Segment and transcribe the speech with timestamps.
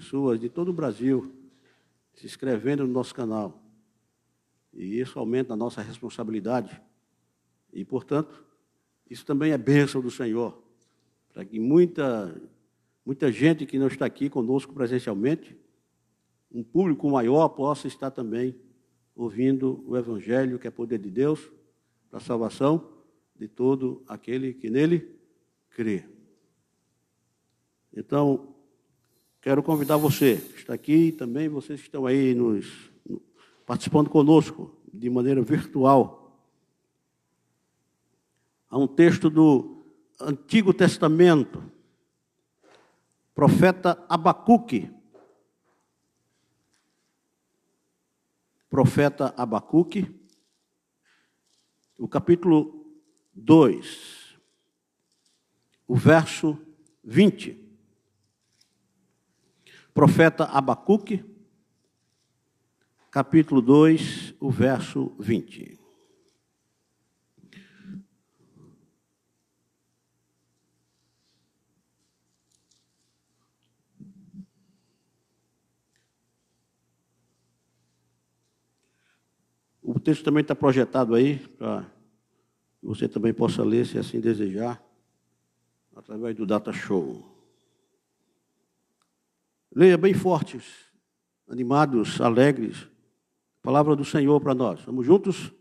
[0.00, 1.30] pessoas de todo o Brasil
[2.14, 3.62] se inscrevendo no nosso canal.
[4.72, 6.80] E isso aumenta a nossa responsabilidade.
[7.70, 8.42] E, portanto,
[9.10, 10.58] isso também é bênção do Senhor,
[11.34, 12.34] para que muita,
[13.04, 15.54] muita gente que não está aqui conosco presencialmente,
[16.50, 18.58] um público maior possa estar também
[19.14, 21.52] ouvindo o Evangelho, que é poder de Deus,
[22.08, 22.90] para a salvação
[23.36, 25.14] de todo aquele que nele
[25.68, 26.08] crê.
[27.94, 28.54] Então,
[29.40, 32.90] quero convidar você, que está aqui, e também vocês que estão aí nos,
[33.64, 36.20] participando conosco de maneira virtual,
[38.68, 39.82] a um texto do
[40.20, 41.62] Antigo Testamento,
[43.34, 44.90] profeta Abacuque.
[48.68, 50.06] Profeta Abacuque,
[51.98, 52.86] o capítulo
[53.34, 54.38] 2,
[55.88, 56.56] o verso
[57.02, 57.69] 20.
[59.92, 61.24] Profeta Abacuque,
[63.10, 65.78] capítulo 2, o verso 20.
[79.82, 81.84] O texto também está projetado aí, para
[82.80, 84.82] você também possa ler, se assim desejar,
[85.96, 87.29] através do Data Show.
[89.74, 90.64] Leia bem fortes,
[91.48, 92.90] animados, alegres,
[93.62, 94.80] Palavra do Senhor para nós.
[94.86, 95.52] Vamos juntos?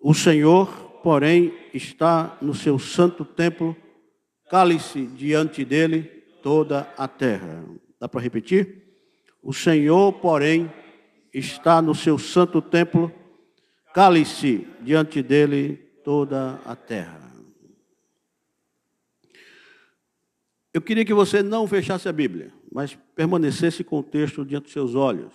[0.00, 0.66] O Senhor,
[1.04, 3.76] porém, está no seu santo templo,
[4.50, 6.02] cale-se diante dele
[6.42, 7.64] toda a terra.
[8.00, 8.82] Dá para repetir?
[9.40, 10.72] O Senhor, porém,
[11.32, 13.12] está no seu santo templo,
[13.94, 17.32] cale-se diante dele toda a terra.
[20.74, 24.72] Eu queria que você não fechasse a Bíblia, mas permanecesse com o texto diante dos
[24.72, 25.32] seus olhos.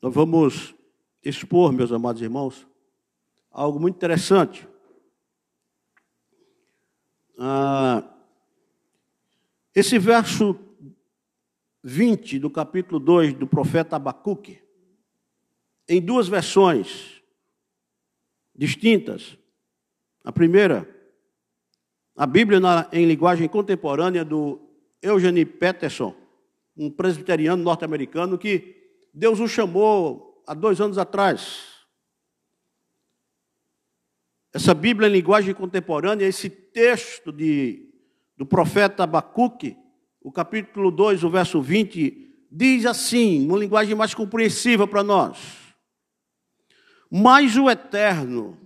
[0.00, 0.74] Nós vamos
[1.22, 2.66] expor, meus amados irmãos,
[3.50, 4.66] algo muito interessante.
[7.38, 8.02] Ah,
[9.74, 10.58] esse verso
[11.82, 14.62] 20 do capítulo 2 do profeta Abacuque,
[15.86, 17.22] em duas versões
[18.54, 19.36] distintas.
[20.24, 20.88] A primeira,
[22.16, 24.60] a Bíblia na, em linguagem contemporânea do
[25.00, 26.14] Eugene Peterson,
[26.76, 28.76] um presbiteriano norte-americano que
[29.12, 31.72] Deus o chamou há dois anos atrás.
[34.52, 37.90] Essa Bíblia em linguagem contemporânea, esse texto de,
[38.36, 39.76] do profeta Abacuque,
[40.20, 45.38] o capítulo 2, o verso 20, diz assim, uma linguagem mais compreensível para nós:
[47.10, 48.58] Mas o Eterno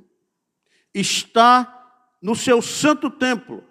[0.93, 1.76] está
[2.21, 3.65] no seu santo templo,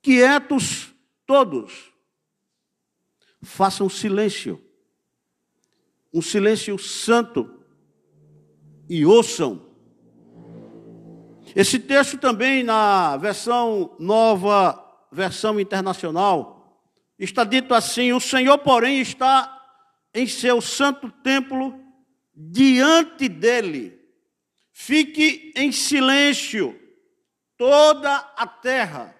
[0.00, 0.94] quietos
[1.26, 1.92] todos,
[3.42, 4.62] façam silêncio,
[6.12, 7.58] um silêncio santo,
[8.88, 9.68] e ouçam.
[11.54, 16.82] Esse texto também, na versão nova, versão internacional,
[17.18, 19.54] está dito assim: O Senhor, porém, está
[20.14, 21.78] em seu santo templo,
[22.34, 23.97] diante dele.
[24.80, 26.78] Fique em silêncio
[27.56, 29.14] toda a terra.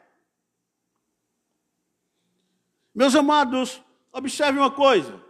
[2.94, 3.82] Meus amados,
[4.12, 5.22] Observe uma coisa: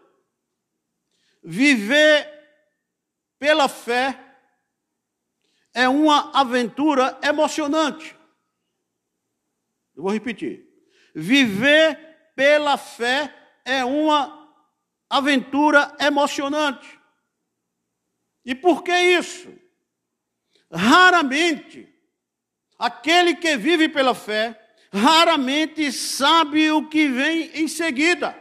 [1.43, 2.27] viver
[3.39, 4.19] pela fé
[5.75, 8.17] é uma aventura emocionante.
[9.95, 10.67] Eu vou repetir.
[11.15, 13.35] Viver pela fé
[13.65, 14.57] é uma
[15.11, 16.99] aventura emocionante.
[18.45, 19.68] E por que isso?
[20.71, 21.89] Raramente
[22.79, 24.59] aquele que vive pela fé
[24.93, 28.37] raramente sabe o que vem em seguida.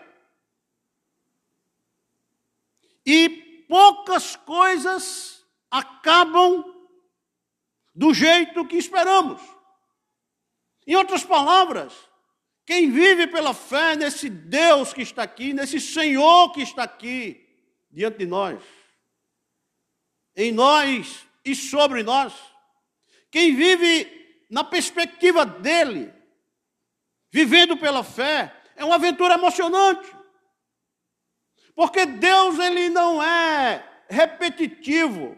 [3.06, 6.64] E poucas coisas acabam
[7.94, 9.42] do jeito que esperamos.
[10.86, 11.94] Em outras palavras,
[12.66, 17.46] quem vive pela fé nesse Deus que está aqui, nesse Senhor que está aqui
[17.90, 18.62] diante de nós,
[20.36, 22.34] em nós e sobre nós,
[23.32, 26.14] quem vive na perspectiva dele,
[27.32, 30.16] vivendo pela fé, é uma aventura emocionante.
[31.76, 35.38] Porque Deus ele não é repetitivo.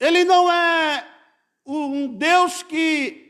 [0.00, 1.06] Ele não é
[1.64, 3.28] um Deus que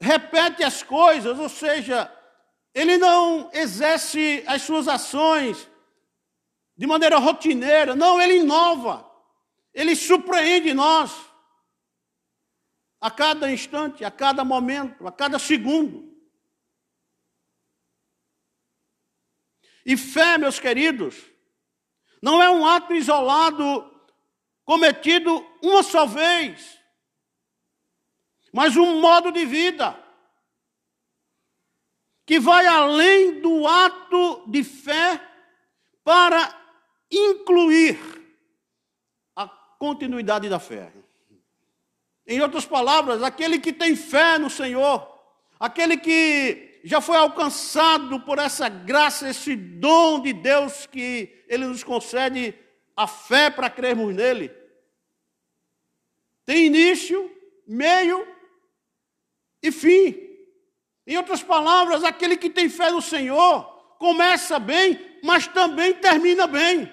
[0.00, 2.12] repete as coisas, ou seja,
[2.74, 5.68] ele não exerce as suas ações
[6.76, 9.10] de maneira rotineira, não, ele inova,
[9.72, 11.26] ele surpreende nós.
[13.00, 16.12] a cada instante, a cada momento, a cada segundo.
[19.84, 21.14] E fé, meus queridos,
[22.20, 23.94] não é um ato isolado
[24.64, 26.80] cometido uma só vez,
[28.52, 30.02] mas um modo de vida
[32.24, 35.20] que vai além do ato de fé
[36.02, 36.65] para
[37.16, 37.98] incluir
[39.34, 40.92] a continuidade da fé.
[42.26, 45.06] Em outras palavras, aquele que tem fé no Senhor,
[45.58, 51.84] aquele que já foi alcançado por essa graça, esse dom de Deus que Ele nos
[51.84, 52.54] concede
[52.96, 54.50] a fé para crermos nele,
[56.44, 57.30] tem início,
[57.66, 58.26] meio
[59.60, 60.26] e fim.
[61.06, 63.64] Em outras palavras, aquele que tem fé no Senhor
[63.98, 66.92] começa bem, mas também termina bem.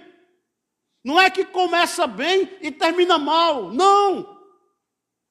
[1.04, 4.40] Não é que começa bem e termina mal, não.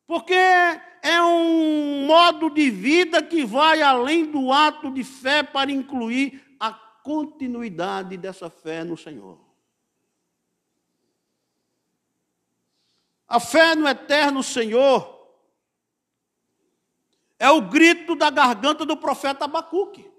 [0.07, 6.57] Porque é um modo de vida que vai além do ato de fé para incluir
[6.61, 9.41] a continuidade dessa fé no Senhor.
[13.27, 15.27] A fé no eterno Senhor
[17.39, 20.12] é o grito da garganta do profeta Abacuque.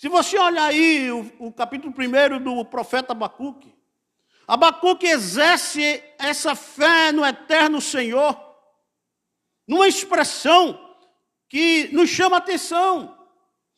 [0.00, 3.76] Se você olhar aí o, o capítulo 1 do profeta Abacuque,
[4.48, 8.34] Abacuque exerce essa fé no eterno Senhor,
[9.68, 10.96] numa expressão
[11.50, 13.14] que nos chama atenção.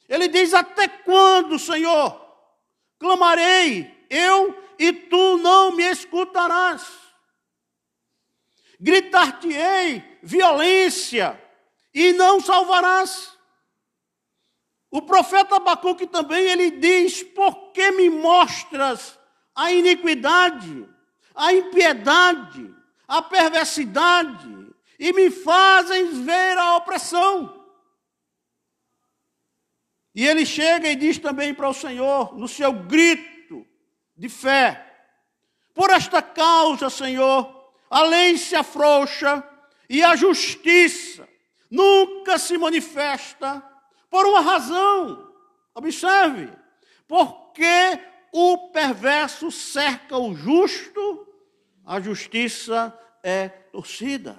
[0.08, 2.24] Ele diz: Até quando, Senhor,
[3.00, 7.02] clamarei eu e tu não me escutarás?
[8.78, 11.40] gritar-te-ei violência
[11.92, 13.31] e não salvarás.
[14.92, 19.18] O profeta Abacuque também ele diz: Por que me mostras
[19.54, 20.86] a iniquidade,
[21.34, 22.74] a impiedade,
[23.08, 27.64] a perversidade e me fazes ver a opressão?
[30.14, 33.66] E ele chega e diz também para o Senhor, no seu grito
[34.14, 35.08] de fé:
[35.72, 39.42] Por esta causa, Senhor, a lei se afrouxa
[39.88, 41.26] e a justiça
[41.70, 43.71] nunca se manifesta
[44.12, 45.32] por uma razão.
[45.74, 46.52] Observe,
[47.08, 47.98] porque
[48.30, 51.26] o perverso cerca o justo,
[51.82, 54.36] a justiça é torcida.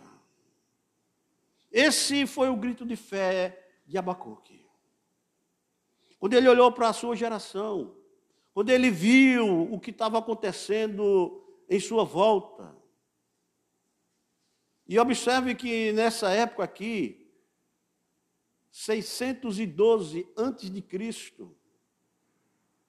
[1.72, 4.64] Esse foi o grito de fé de Abacuque.
[6.20, 7.96] Quando ele olhou para a sua geração,
[8.54, 12.78] quando ele viu o que estava acontecendo em sua volta,
[14.88, 17.23] e observe que nessa época aqui,
[18.74, 21.56] 612 antes de Cristo,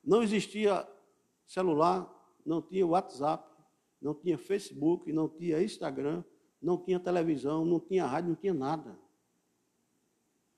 [0.02, 0.88] não existia
[1.46, 2.10] celular,
[2.44, 3.46] não tinha WhatsApp,
[4.00, 6.25] não tinha Facebook, não tinha Instagram,
[6.60, 8.98] não tinha televisão, não tinha rádio, não tinha nada.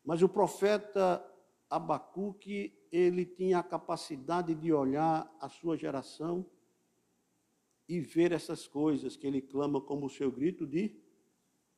[0.04, 1.22] Mas o profeta
[1.68, 6.46] Abacuque, ele tinha a capacidade de olhar a sua geração
[7.88, 10.96] e ver essas coisas que ele clama como o seu grito de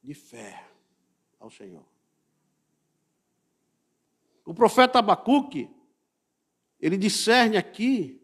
[0.02, 0.70] de fé
[1.38, 1.97] ao Senhor.
[4.48, 5.68] O profeta Abacuque,
[6.80, 8.18] ele discerne aqui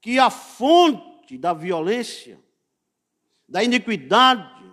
[0.00, 2.40] que a fonte da violência,
[3.48, 4.64] da iniquidade,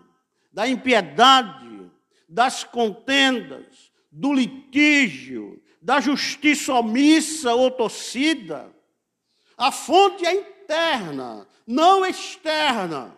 [0.53, 1.89] da impiedade,
[2.30, 8.71] das contendas, do litígio, da justiça omissa ou torcida,
[9.57, 13.18] a fonte é interna, não externa.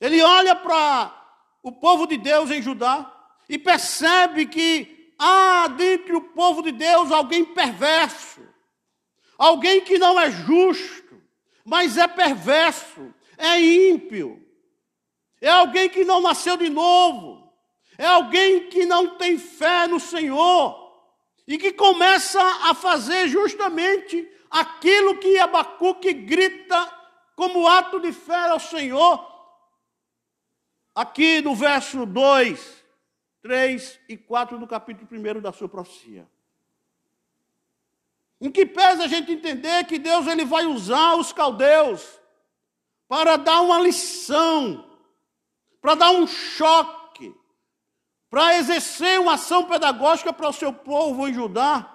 [0.00, 3.12] Ele olha para o povo de Deus em Judá
[3.48, 8.40] e percebe que há dentro do povo de Deus alguém perverso,
[9.38, 11.22] alguém que não é justo,
[11.64, 14.44] mas é perverso, é ímpio,
[15.40, 17.52] é alguém que não nasceu de novo,
[17.96, 20.76] é alguém que não tem fé no Senhor
[21.46, 26.98] e que começa a fazer justamente aquilo que Abacuque grita
[27.36, 29.30] como ato de fé ao Senhor
[30.94, 32.81] aqui no verso 2,
[33.42, 36.26] 3 e 4 do capítulo 1 da sua profecia.
[38.40, 42.20] Em que pesa a gente entender que Deus ele vai usar os caldeus
[43.08, 44.84] para dar uma lição,
[45.80, 47.34] para dar um choque,
[48.30, 51.88] para exercer uma ação pedagógica para o seu povo em Judá.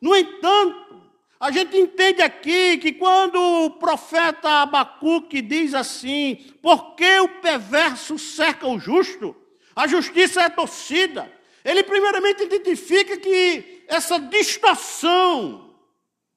[0.00, 1.02] No entanto,
[1.40, 8.66] a gente entende aqui que quando o profeta Abacuque diz assim: porque o perverso cerca
[8.66, 9.34] o justo,
[9.78, 11.32] a justiça é torcida,
[11.64, 15.78] ele primeiramente identifica que essa distorção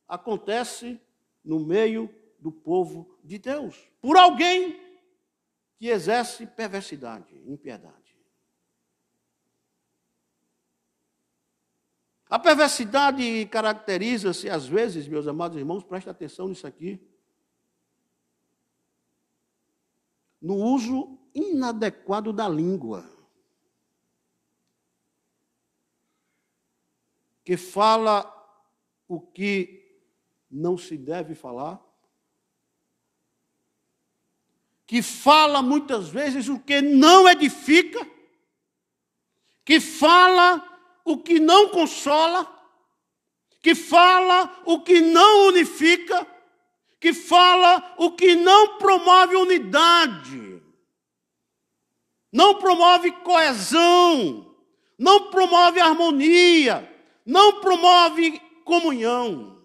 [0.07, 1.01] acontece
[1.43, 2.07] no meio
[2.37, 4.79] do povo de Deus, por alguém
[5.79, 8.15] que exerce perversidade, impiedade.
[12.29, 17.01] A perversidade caracteriza-se, às vezes, meus amados irmãos, preste atenção nisso aqui,
[20.39, 23.20] no uso inadequado da língua.
[27.43, 28.27] Que fala
[29.07, 29.81] o que
[30.49, 31.79] não se deve falar,
[34.85, 38.05] que fala muitas vezes o que não edifica,
[39.63, 40.61] que fala
[41.05, 42.45] o que não consola,
[43.61, 46.27] que fala o que não unifica,
[46.99, 50.61] que fala o que não promove unidade,
[52.31, 54.55] não promove coesão,
[54.97, 56.87] não promove harmonia,
[57.25, 59.61] não promove comunhão.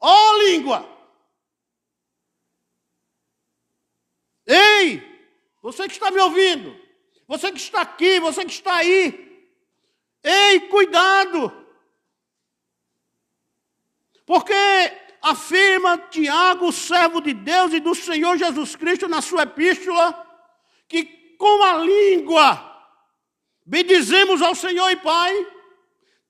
[0.00, 0.88] Ó oh, língua!
[4.46, 5.02] Ei,
[5.62, 6.74] você que está me ouvindo,
[7.28, 9.30] você que está aqui, você que está aí,
[10.22, 11.52] Ei, cuidado!
[14.26, 14.54] Porque
[15.22, 20.26] afirma Tiago, servo de Deus e do Senhor Jesus Cristo, na sua epístola,
[20.86, 21.04] que
[21.36, 22.66] com a língua
[23.64, 25.46] bendizemos ao Senhor e Pai,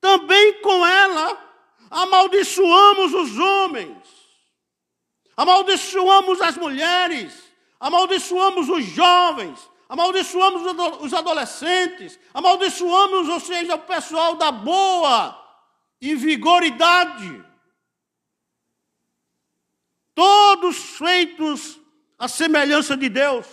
[0.01, 1.51] também com ela
[1.91, 3.99] amaldiçoamos os homens,
[5.37, 10.63] amaldiçoamos as mulheres, amaldiçoamos os jovens, amaldiçoamos
[11.01, 15.37] os adolescentes, amaldiçoamos, ou seja, o pessoal da boa
[16.01, 17.45] e vigoridade.
[20.15, 21.81] Todos feitos
[22.19, 23.47] à semelhança de Deus,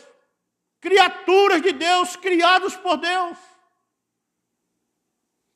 [0.80, 3.38] criaturas de Deus, criados por Deus.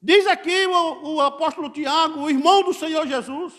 [0.02, 3.54] Diz aqui o, o apóstolo Tiago, o irmão do Senhor Jesus,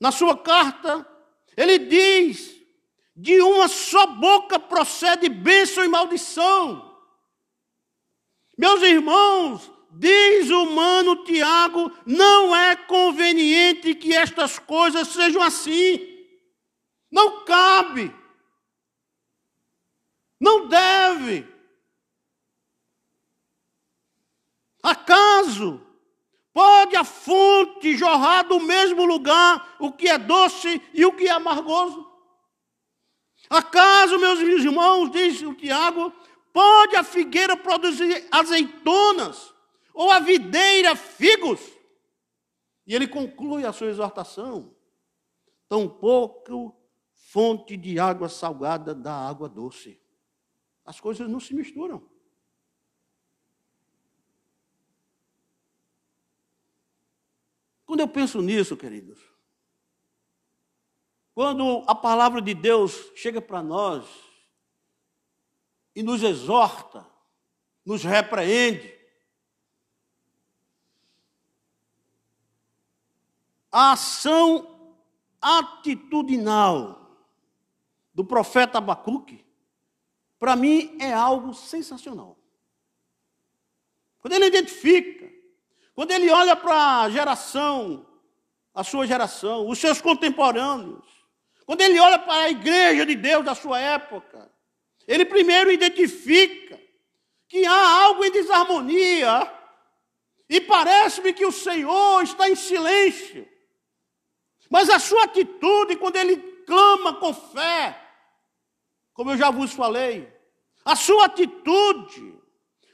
[0.00, 1.06] na sua carta,
[1.56, 2.56] ele diz
[3.14, 6.96] de uma só boca procede bênção e maldição.
[8.56, 16.14] Meus irmãos, diz o humano Tiago, não é conveniente que estas coisas sejam assim.
[17.10, 18.14] Não cabe.
[20.40, 21.55] Não deve.
[24.86, 25.84] Acaso
[26.52, 31.32] pode a fonte jorrar do mesmo lugar o que é doce e o que é
[31.32, 32.08] amargoso?
[33.50, 36.12] Acaso, meus irmãos, diz o Tiago,
[36.52, 39.52] pode a figueira produzir azeitonas
[39.92, 41.60] ou a videira figos?
[42.86, 44.72] E ele conclui a sua exortação:
[45.68, 46.76] tampouco
[47.12, 50.00] fonte de água salgada da água doce.
[50.84, 52.08] As coisas não se misturam.
[57.86, 59.18] Quando eu penso nisso, queridos,
[61.32, 64.04] quando a palavra de Deus chega para nós
[65.94, 67.06] e nos exorta,
[67.84, 68.92] nos repreende,
[73.70, 74.98] a ação
[75.40, 77.20] atitudinal
[78.12, 79.44] do profeta Abacuque,
[80.38, 82.36] para mim é algo sensacional.
[84.18, 85.35] Quando ele identifica,
[85.96, 88.06] quando ele olha para a geração,
[88.74, 91.06] a sua geração, os seus contemporâneos,
[91.64, 94.52] quando ele olha para a igreja de Deus da sua época,
[95.08, 96.78] ele primeiro identifica
[97.48, 99.50] que há algo em desarmonia
[100.50, 103.48] e parece-me que o Senhor está em silêncio.
[104.68, 106.36] Mas a sua atitude, quando ele
[106.66, 107.98] clama com fé,
[109.14, 110.30] como eu já vos falei,
[110.84, 112.38] a sua atitude,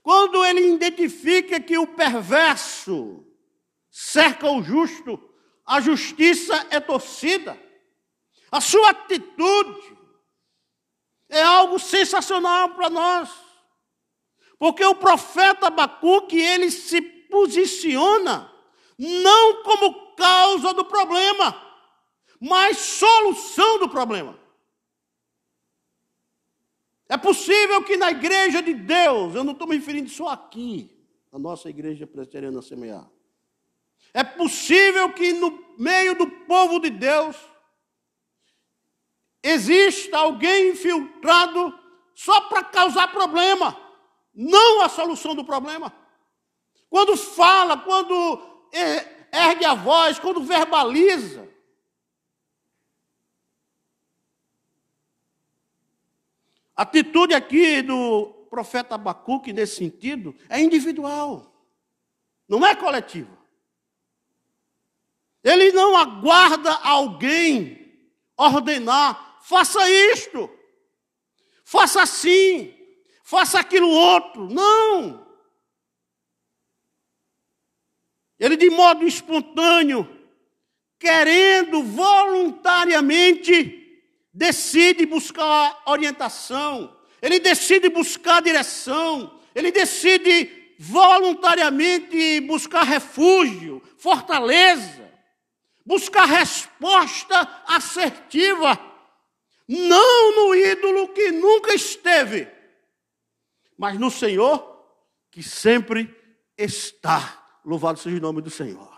[0.03, 3.25] quando ele identifica que o perverso
[3.91, 5.21] cerca o justo,
[5.65, 7.61] a justiça é torcida.
[8.51, 9.97] A sua atitude
[11.29, 13.31] é algo sensacional para nós.
[14.59, 18.53] Porque o profeta Abacuque, ele se posiciona
[18.99, 21.61] não como causa do problema,
[22.41, 24.39] mas solução do problema.
[27.12, 30.90] É possível que na igreja de Deus, eu não estou me referindo só aqui,
[31.31, 33.07] na nossa igreja presbiteriana semear.
[34.14, 37.37] É possível que no meio do povo de Deus,
[39.42, 41.78] exista alguém infiltrado
[42.14, 43.78] só para causar problema,
[44.35, 45.92] não a solução do problema.
[46.88, 48.40] Quando fala, quando
[49.31, 51.47] ergue a voz, quando verbaliza.
[56.83, 61.55] Atitude aqui do profeta Abacuque nesse sentido é individual,
[62.49, 63.39] não é coletiva.
[65.43, 67.81] Ele não aguarda alguém
[68.37, 70.49] ordenar Faça isto.
[71.65, 72.73] faça assim,
[73.25, 74.49] faça aquilo outro.
[74.49, 75.27] Não.
[78.39, 80.09] Ele, de modo espontâneo,
[80.99, 83.82] querendo voluntariamente,
[84.33, 95.12] decide buscar orientação, ele decide buscar direção, ele decide voluntariamente buscar refúgio, fortaleza,
[95.85, 98.79] buscar resposta assertiva,
[99.69, 102.49] não no ídolo que nunca esteve,
[103.77, 104.73] mas no Senhor
[105.31, 106.15] que sempre
[106.57, 107.61] está.
[107.65, 108.92] Louvado seja o nome do Senhor.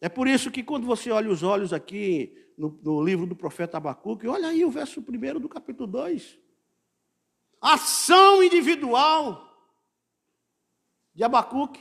[0.00, 3.76] É por isso que quando você olha os olhos aqui no, no livro do profeta
[3.76, 6.38] Abacuque, olha aí o verso 1 do capítulo 2.
[7.60, 9.46] Ação individual
[11.14, 11.80] de Abacuque.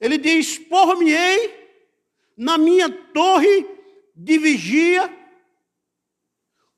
[0.00, 1.66] Ele diz: Por-me-ei
[2.36, 3.66] na minha torre
[4.14, 5.14] de vigia,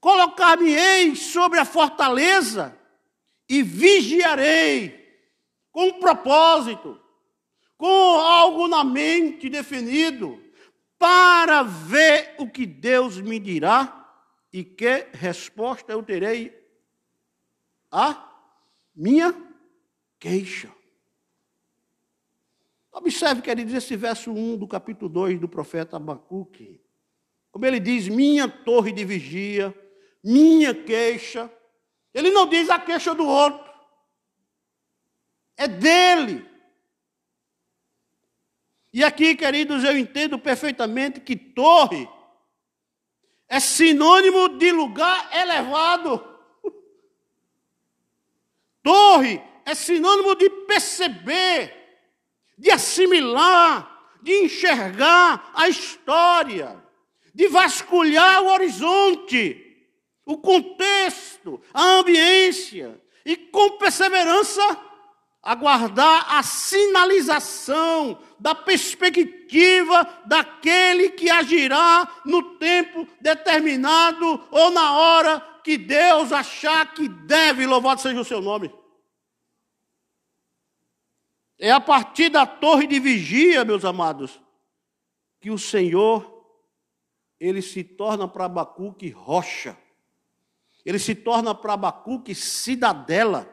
[0.01, 2.79] colocar-me-ei sobre a fortaleza
[3.49, 4.99] e vigiarei
[5.73, 7.01] com um propósito,
[7.79, 10.43] com algo na mente definido,
[10.99, 13.95] para ver o que Deus me dirá
[14.53, 16.53] e que resposta eu terei
[17.91, 18.29] à
[18.95, 19.33] minha
[20.19, 20.75] queixa.
[22.93, 26.83] Observe, queridos, esse verso 1 do capítulo 2 do profeta Abacuque.
[27.53, 29.73] Como ele diz, minha torre de vigia,
[30.23, 31.49] minha queixa,
[32.13, 33.73] ele não diz a queixa do outro.
[35.57, 36.45] É dele.
[38.99, 42.09] E aqui, queridos, eu entendo perfeitamente que torre
[43.49, 46.21] é sinônimo de lugar elevado.
[48.83, 51.73] Torre é sinônimo de perceber,
[52.59, 56.77] de assimilar, de enxergar a história,
[57.33, 59.65] de vasculhar o horizonte
[60.27, 64.88] o contexto, a ambiência, e com perseverança
[65.51, 75.77] aguardar a sinalização da perspectiva daquele que agirá no tempo determinado ou na hora que
[75.77, 78.73] Deus achar que deve, louvado seja o seu nome.
[81.59, 84.41] É a partir da torre de vigia, meus amados,
[85.41, 86.45] que o Senhor
[87.39, 89.77] ele se torna para Abacuque rocha
[90.89, 93.47] ele se torna para Abacuque cidadela.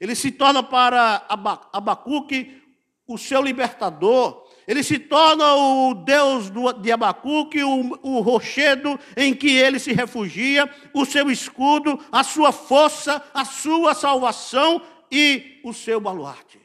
[0.00, 1.26] Ele se torna para
[1.72, 2.60] Abacuque
[3.06, 4.48] o seu libertador.
[4.66, 10.72] Ele se torna o Deus de Abacuque, o, o rochedo em que ele se refugia,
[10.94, 16.60] o seu escudo, a sua força, a sua salvação e o seu baluarte.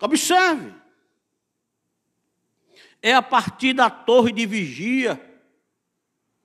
[0.00, 0.72] Observe.
[3.02, 5.20] É a partir da torre de vigia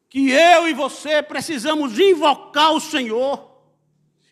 [0.10, 3.53] que eu e você precisamos invocar o Senhor.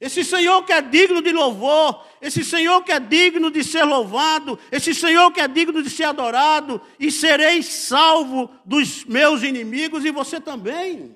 [0.02, 4.58] Esse Senhor que é digno de louvor, esse Senhor que é digno de ser louvado,
[4.72, 10.10] esse Senhor que é digno de ser adorado, e serei salvo dos meus inimigos e
[10.10, 11.16] você também.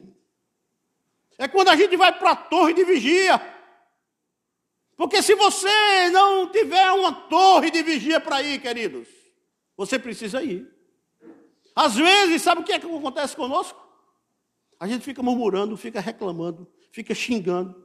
[1.35, 3.41] É quando a gente vai para a torre de vigia.
[4.95, 9.07] Porque se você não tiver uma torre de vigia para ir, queridos,
[9.75, 10.71] você precisa ir.
[11.75, 13.83] Às vezes, sabe o que, é que acontece conosco?
[14.79, 17.84] A gente fica murmurando, fica reclamando, fica xingando,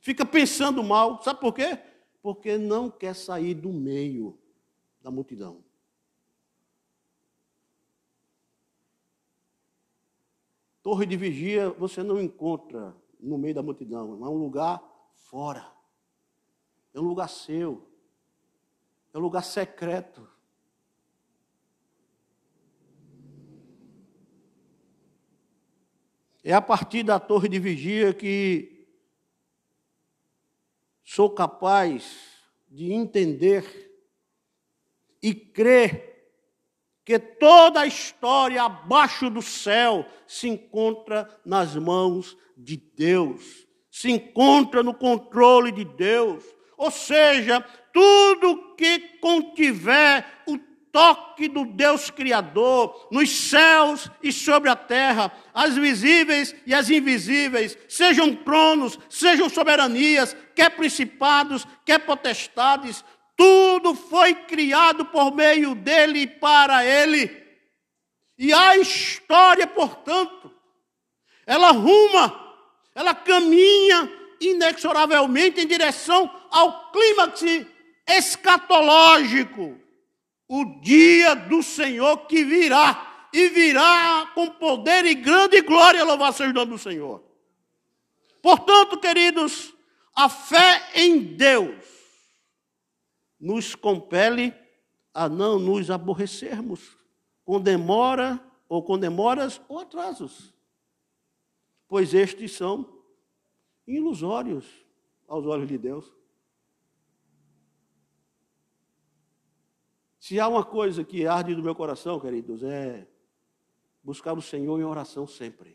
[0.00, 1.22] fica pensando mal.
[1.22, 1.78] Sabe por quê?
[2.22, 4.38] Porque não quer sair do meio
[5.00, 5.64] da multidão.
[10.82, 14.82] Torre de vigia você não encontra no meio da multidão, é um lugar
[15.12, 15.70] fora.
[16.94, 17.86] É um lugar seu.
[19.12, 20.26] É um lugar secreto.
[26.42, 28.77] É a partir da torre de vigia que
[31.08, 32.04] sou capaz
[32.68, 33.64] de entender
[35.22, 36.34] e crer
[37.02, 44.82] que toda a história abaixo do céu se encontra nas mãos de Deus, se encontra
[44.82, 46.44] no controle de Deus.
[46.76, 50.58] Ou seja, tudo que contiver o
[50.98, 57.78] toque do Deus Criador, nos céus e sobre a terra, as visíveis e as invisíveis,
[57.88, 63.04] sejam tronos, sejam soberanias, quer principados, quer potestades,
[63.36, 67.30] tudo foi criado por meio dele e para ele.
[68.36, 70.52] E a história, portanto,
[71.46, 72.56] ela ruma,
[72.92, 77.44] ela caminha inexoravelmente em direção ao clímax
[78.04, 79.86] escatológico
[80.48, 86.52] o dia do Senhor que virá e virá com poder e grande glória louvar seus
[86.54, 87.22] nome do Senhor.
[88.42, 89.74] Portanto, queridos,
[90.14, 91.84] a fé em Deus
[93.38, 94.54] nos compele
[95.12, 96.96] a não nos aborrecermos
[97.44, 100.52] com demora ou com demoras ou atrasos,
[101.86, 103.02] pois estes são
[103.86, 104.66] ilusórios
[105.26, 106.17] aos olhos de Deus.
[110.28, 113.08] Se há uma coisa que arde no meu coração, queridos, é
[114.04, 115.74] buscar o Senhor em oração sempre.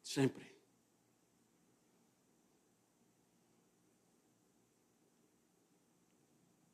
[0.00, 0.46] Sempre.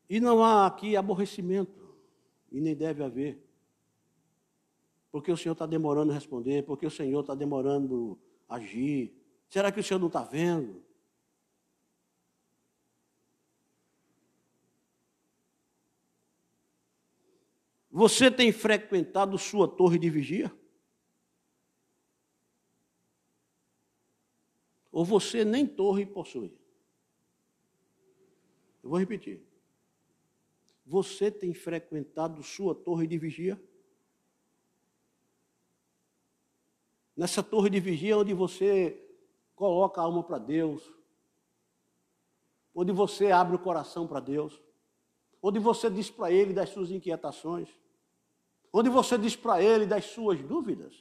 [0.06, 1.96] E não há aqui aborrecimento,
[2.52, 3.42] e nem deve haver.
[5.10, 9.16] Porque o Senhor está demorando a responder, porque o Senhor está demorando a agir.
[9.48, 10.83] Será que o Senhor não está vendo?
[17.96, 20.52] Você tem frequentado sua torre de vigia?
[24.90, 26.58] Ou você nem torre possui?
[28.82, 29.40] Eu vou repetir.
[30.84, 33.62] Você tem frequentado sua torre de vigia?
[37.16, 39.00] Nessa torre de vigia onde você
[39.54, 40.82] coloca a alma para Deus,
[42.74, 44.60] onde você abre o coração para Deus,
[45.40, 47.83] onde você diz para Ele das suas inquietações,
[48.76, 50.92] onde você diz para ele das suas dúvidas,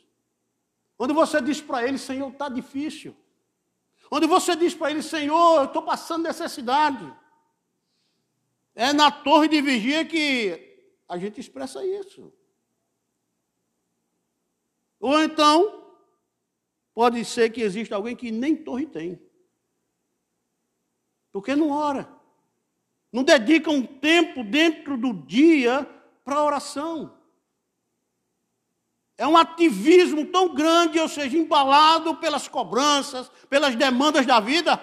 [0.97, 3.15] onde você diz para ele, Senhor, está difícil,
[4.11, 7.11] onde você diz para ele, Senhor, eu estou passando necessidade.
[8.75, 12.31] É na torre de vigia que a gente expressa isso.
[14.99, 15.95] Ou então,
[16.93, 19.19] pode ser que exista alguém que nem torre tem.
[21.31, 22.07] Porque não ora.
[23.11, 25.83] Não dedica um tempo dentro do dia
[26.23, 27.22] para oração.
[29.17, 34.81] É um ativismo tão grande, ou seja, embalado pelas cobranças, pelas demandas da vida,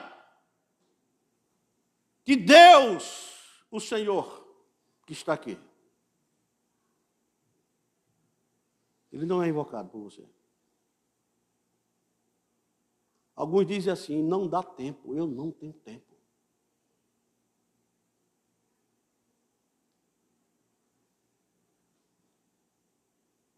[2.24, 4.46] que Deus, o Senhor,
[5.04, 5.58] que está aqui,
[9.12, 10.24] ele não é invocado por você.
[13.34, 16.09] Alguns dizem assim: não dá tempo, eu não tenho tempo.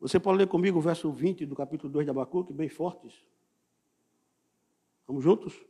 [0.03, 3.25] Você pode ler comigo o verso 20 do capítulo 2 de Abacuque, bem fortes.
[5.07, 5.65] Vamos juntos?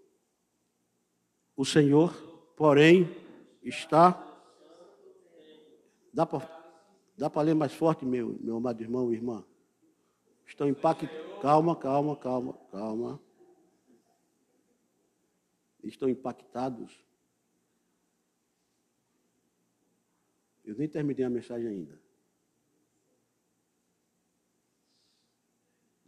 [1.55, 2.15] O Senhor,
[2.57, 3.15] porém,
[3.63, 4.27] está.
[6.15, 9.45] Dá para ler mais forte, meu, meu amado irmão e irmã?
[10.47, 11.15] Estão impactados.
[11.43, 13.21] Calma, calma, calma, calma.
[15.85, 17.05] Estão impactados.
[20.65, 22.02] Eu nem terminei a mensagem ainda.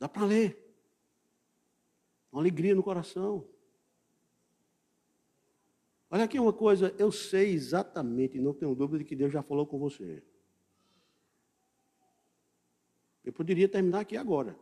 [0.05, 0.63] Dá para ler.
[2.31, 3.49] Uma alegria no coração.
[6.11, 9.67] Olha aqui uma coisa, eu sei exatamente, não tenho dúvida de que Deus já falou
[9.67, 10.23] com você.
[13.25, 14.59] Eu poderia terminar aqui agora.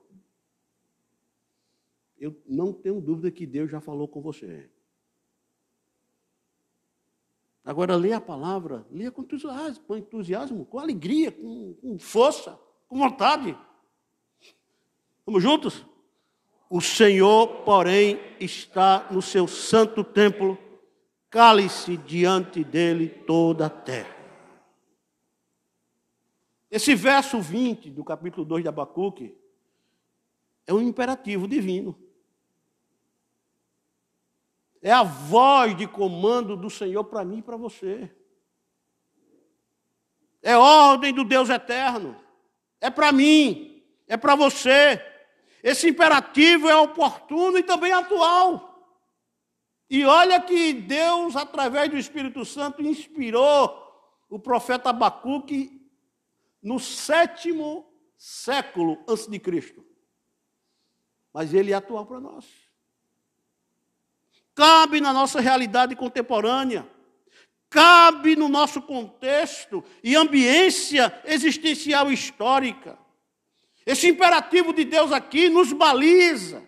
[2.17, 4.71] Eu não tenho dúvida que Deus já falou com você.
[7.65, 12.97] Agora, leia a palavra, leia com entusiasmo, com, entusiasmo, com alegria, com, com força, com
[12.97, 13.59] vontade.
[15.25, 15.85] Vamos juntos?
[16.69, 20.59] O Senhor, porém, está no seu santo templo,
[21.29, 24.17] cale-se diante dele toda a terra.
[26.71, 29.37] Esse verso 20 do capítulo 2 de Abacuque
[30.67, 31.99] é um imperativo divino.
[34.81, 38.11] É a voz de comando do Senhor para mim e para você.
[40.41, 42.17] É ordem do Deus eterno.
[42.81, 45.12] É para mim, é para você.
[45.63, 48.73] Esse imperativo é oportuno e também atual.
[49.89, 53.79] E olha que Deus, através do Espírito Santo, inspirou
[54.29, 55.87] o profeta Abacuque
[56.63, 59.85] no sétimo século antes de Cristo.
[61.33, 62.47] Mas ele é atual para nós.
[64.55, 66.89] Cabe na nossa realidade contemporânea.
[67.69, 72.99] Cabe no nosso contexto e ambiência existencial histórica.
[73.85, 76.63] Esse imperativo de Deus aqui nos baliza,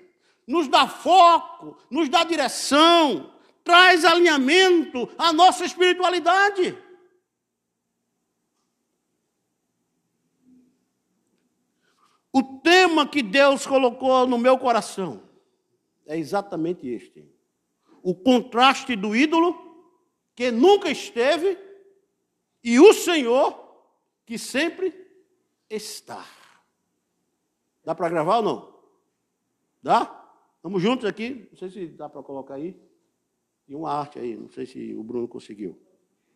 [0.47, 6.77] nos dá foco, nos dá direção, traz alinhamento à nossa espiritualidade.
[12.33, 15.23] O tema que Deus colocou no meu coração
[16.05, 17.25] é exatamente este:
[18.03, 19.57] o contraste do ídolo,
[20.35, 21.57] que nunca esteve,
[22.63, 23.57] e o Senhor,
[24.27, 24.93] que sempre
[25.71, 26.44] estar.
[27.85, 28.75] Dá para gravar ou não?
[29.83, 30.25] Dá?
[30.63, 31.47] Vamos juntos aqui?
[31.51, 32.75] Não sei se dá para colocar aí.
[33.69, 35.79] E uma arte aí, não sei se o Bruno conseguiu.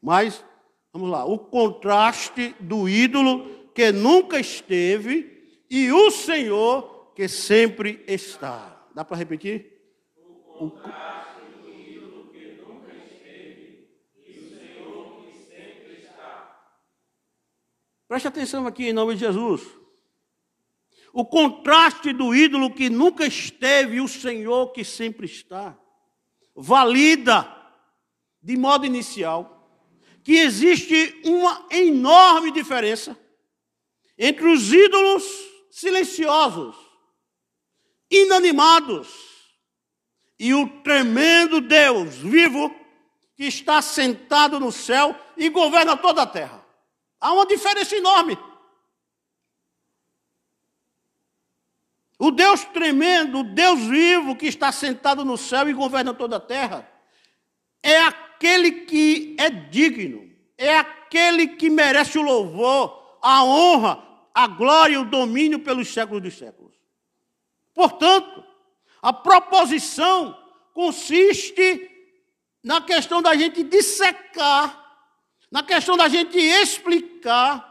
[0.00, 0.44] Mas,
[0.92, 1.24] vamos lá.
[1.24, 8.86] O contraste do ídolo que nunca esteve e o Senhor que sempre está.
[8.94, 9.80] Dá para repetir?
[10.16, 13.88] O contraste do ídolo que nunca esteve
[14.26, 16.68] e o Senhor que sempre está.
[18.06, 19.62] Preste atenção aqui em nome de Jesus.
[21.12, 25.76] O contraste do ídolo que nunca esteve e o Senhor que sempre está.
[26.54, 27.46] Valida,
[28.42, 29.58] de modo inicial,
[30.22, 33.18] que existe uma enorme diferença
[34.18, 35.24] entre os ídolos
[35.70, 36.76] silenciosos,
[38.10, 39.08] inanimados,
[40.38, 42.74] e o tremendo Deus vivo
[43.36, 46.64] que está sentado no céu e governa toda a terra.
[47.20, 48.38] Há uma diferença enorme.
[52.18, 56.40] O Deus tremendo, o Deus vivo que está sentado no céu e governa toda a
[56.40, 56.90] terra,
[57.80, 64.04] é aquele que é digno, é aquele que merece o louvor, a honra,
[64.34, 66.74] a glória e o domínio pelos séculos dos séculos.
[67.72, 68.44] Portanto,
[69.00, 70.36] a proposição
[70.74, 71.88] consiste
[72.64, 74.84] na questão da gente dissecar,
[75.48, 77.66] na questão da gente explicar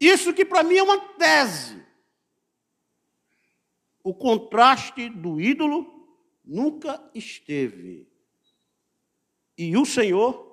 [0.00, 1.87] isso que para mim é uma tese
[4.08, 6.08] o contraste do ídolo
[6.42, 8.08] nunca esteve.
[9.56, 10.48] E o Senhor,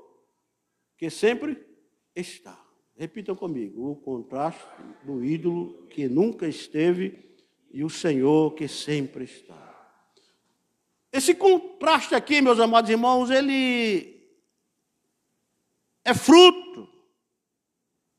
[0.97, 1.65] que sempre
[2.13, 2.61] está.
[2.97, 4.67] Repitam comigo: o contraste
[5.05, 7.33] do ídolo que nunca esteve
[7.71, 9.63] e o Senhor que sempre está.
[11.09, 14.21] Esse contraste aqui, meus amados irmãos, ele
[16.03, 16.89] é fruto.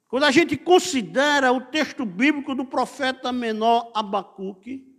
[0.08, 4.95] Quando a gente considera o texto bíblico do profeta menor Abacuque,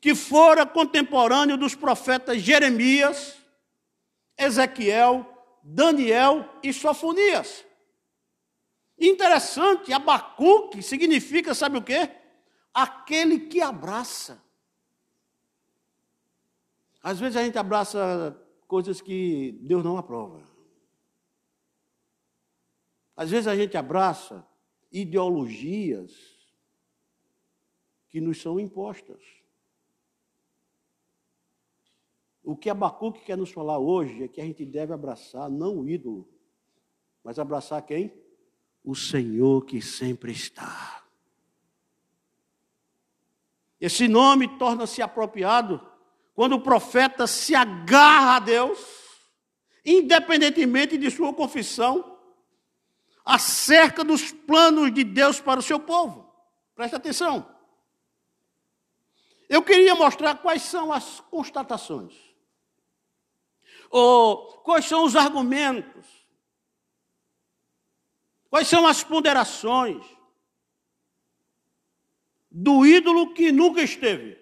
[0.00, 3.36] que fora contemporâneo dos profetas Jeremias,
[4.36, 5.26] Ezequiel,
[5.62, 7.64] Daniel e Sofonias.
[8.98, 12.10] Interessante, Abacuque significa, sabe o quê?
[12.72, 14.42] Aquele que abraça.
[17.02, 20.42] Às vezes a gente abraça coisas que Deus não aprova.
[23.16, 24.46] Às vezes a gente abraça
[24.90, 26.12] ideologias
[28.08, 29.39] que nos são impostas.
[32.42, 35.88] O que Abacuque quer nos falar hoje é que a gente deve abraçar não o
[35.88, 36.28] ídolo,
[37.22, 38.12] mas abraçar quem?
[38.82, 41.04] O Senhor que sempre está.
[43.78, 45.80] Esse nome torna-se apropriado
[46.34, 48.78] quando o profeta se agarra a Deus,
[49.84, 52.18] independentemente de sua confissão,
[53.24, 56.30] acerca dos planos de Deus para o seu povo.
[56.74, 57.46] Preste atenção.
[59.48, 62.29] Eu queria mostrar quais são as constatações
[63.90, 66.06] ou quais são os argumentos?
[68.48, 70.04] Quais são as ponderações
[72.50, 74.38] do ídolo que nunca esteve?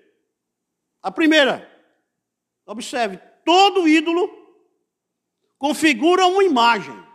[1.03, 1.67] A primeira,
[2.67, 4.31] observe, todo ídolo
[5.59, 7.07] configura uma imagem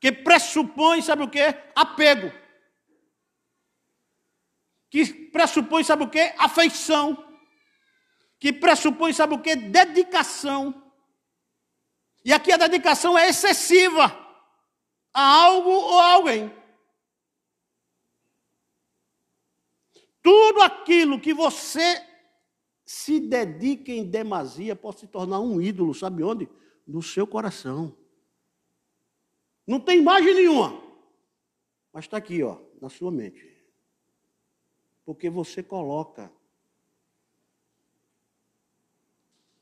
[0.00, 1.42] que pressupõe, sabe o que?
[1.74, 2.32] Apego.
[4.90, 6.34] Que pressupõe, sabe o que?
[6.38, 7.27] Afeição
[8.38, 9.56] que pressupõe, sabe o que?
[9.56, 10.90] Dedicação.
[12.24, 14.04] E aqui a dedicação é excessiva
[15.12, 16.52] a algo ou a alguém.
[20.22, 22.04] Tudo aquilo que você
[22.84, 26.48] se dedica em demasia pode se tornar um ídolo, sabe onde?
[26.86, 27.96] No seu coração.
[29.66, 30.82] Não tem imagem nenhuma,
[31.92, 33.46] mas está aqui, ó, na sua mente.
[35.04, 36.32] Porque você coloca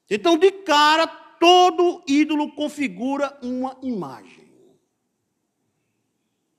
[0.08, 4.46] Então, de cara, todo ídolo configura uma imagem.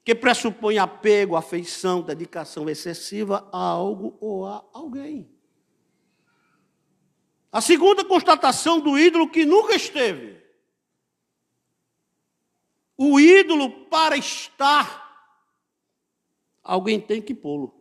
[0.04, 5.30] Que pressupõe apego, afeição, dedicação excessiva a algo ou a alguém.
[7.52, 10.38] A segunda constatação do ídolo que nunca esteve.
[12.98, 15.06] O ídolo, para estar,
[16.64, 17.74] alguém tem que pô-lo.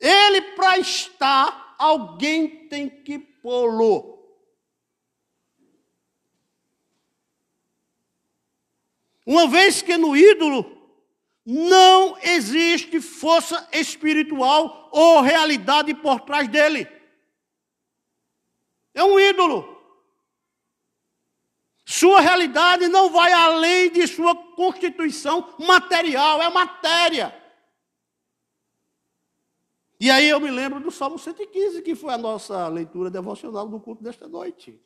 [0.00, 4.18] Ele, para estar, alguém tem que pô-lo.
[9.26, 10.78] Uma vez que no ídolo
[11.44, 16.86] não existe força espiritual ou realidade por trás dele.
[18.94, 19.76] É um ídolo.
[21.84, 27.34] Sua realidade não vai além de sua constituição material, é matéria.
[30.00, 33.80] E aí eu me lembro do Salmo 115, que foi a nossa leitura devocional do
[33.80, 34.80] culto desta noite.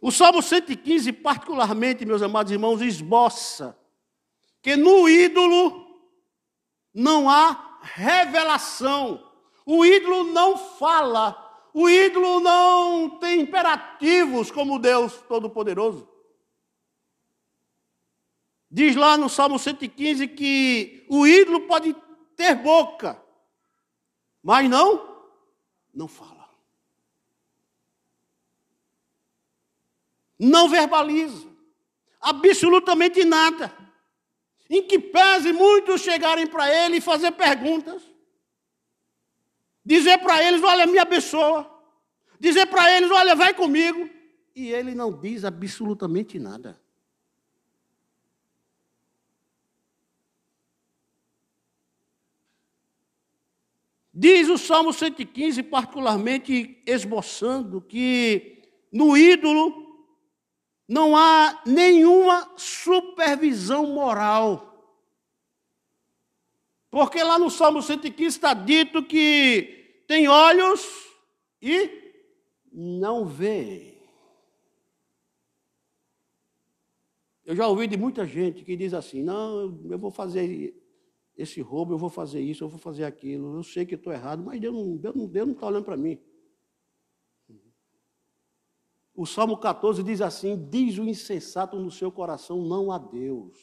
[0.00, 3.78] O Salmo 115, particularmente, meus amados irmãos, esboça
[4.60, 5.84] que no ídolo
[6.92, 9.30] não há revelação.
[9.64, 11.40] O ídolo não fala.
[11.72, 16.08] O ídolo não tem imperativos como Deus Todo-Poderoso.
[18.74, 21.94] Diz lá no Salmo 115 que o ídolo pode
[22.34, 23.22] ter boca,
[24.42, 25.30] mas não,
[25.94, 26.50] não fala.
[30.36, 31.46] Não verbaliza
[32.20, 33.72] absolutamente nada.
[34.68, 38.02] Em que pese muitos chegarem para ele e fazer perguntas,
[39.84, 41.70] dizer para eles: Olha, me abençoa,
[42.40, 44.10] dizer para eles: Olha, vai comigo,
[44.52, 46.82] e ele não diz absolutamente nada.
[54.16, 60.06] Diz o Salmo 115, particularmente esboçando, que no ídolo
[60.88, 64.70] não há nenhuma supervisão moral.
[66.90, 70.86] Porque lá no Salmo 115 está dito que tem olhos
[71.60, 71.90] e
[72.72, 73.98] não vê.
[77.44, 80.72] Eu já ouvi de muita gente que diz assim: não, eu vou fazer
[81.36, 83.56] esse roubo, eu vou fazer isso, eu vou fazer aquilo.
[83.56, 86.18] Eu sei que estou errado, mas Deus não está Deus não, está olhando para mim.
[89.14, 93.58] O Salmo 14 diz assim: Diz o insensato no seu coração, não a Deus.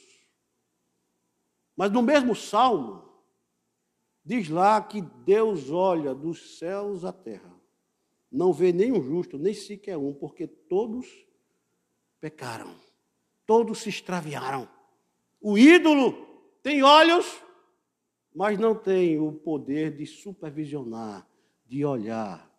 [1.76, 3.02] Mas no mesmo salmo,
[4.24, 7.52] diz lá que Deus olha dos céus à terra,
[8.30, 11.06] não vê nenhum justo, nem sequer um, porque todos
[12.20, 12.74] pecaram,
[13.46, 14.68] todos se extraviaram.
[15.40, 16.12] O ídolo
[16.62, 17.42] tem olhos,
[18.34, 21.26] mas não tem o poder de supervisionar,
[21.66, 22.50] de olhar.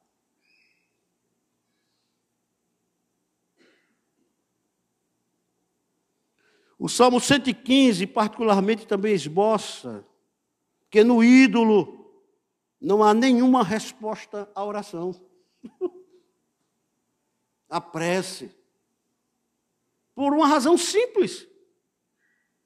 [6.78, 10.06] O Salmo 115, particularmente, também esboça
[10.90, 12.22] que no ídolo
[12.80, 15.16] não há nenhuma resposta à oração.
[17.74, 18.52] a prece.
[20.14, 21.48] Por uma razão simples.